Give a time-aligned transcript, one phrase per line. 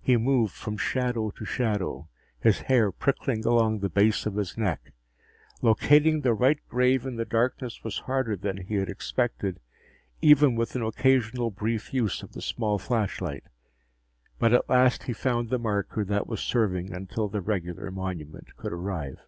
[0.00, 2.08] He moved from shadow to shadow,
[2.38, 4.92] his hair prickling along the base of his neck.
[5.60, 9.58] Locating the right grave in the darkness was harder than he had expected,
[10.20, 13.42] even with an occasional brief use of the small flashlight.
[14.38, 18.72] But at last he found the marker that was serving until the regular monument could
[18.72, 19.18] arrive.